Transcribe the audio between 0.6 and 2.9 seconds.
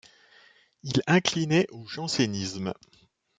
Il inclinait au Jansénisme.